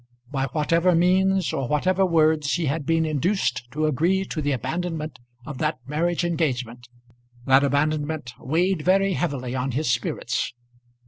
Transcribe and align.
By 0.31 0.45
whatever 0.47 0.95
means 0.95 1.53
or 1.53 1.67
whatever 1.67 2.07
words 2.07 2.51
he 2.53 2.65
had 2.65 2.87
been 2.87 3.05
induced 3.05 3.69
to 3.69 3.85
agree 3.85 4.25
to 4.25 4.41
the 4.41 4.51
abandonment 4.51 5.19
of 5.45 5.59
that 5.59 5.77
marriage 5.85 6.23
engagement, 6.25 6.87
that 7.45 7.63
abandonment 7.63 8.33
weighed 8.39 8.81
very 8.81 9.13
heavily 9.13 9.53
on 9.53 9.73
his 9.73 9.91
spirits. 9.91 10.53